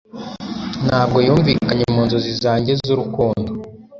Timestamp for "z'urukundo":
2.85-3.51